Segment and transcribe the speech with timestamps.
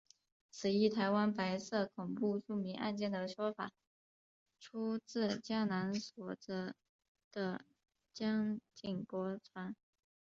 [0.49, 3.71] 此一台湾白色恐怖著名案件的说法
[4.59, 6.73] 出自江南所着
[7.31, 7.61] 的
[8.11, 9.75] 蒋经国传。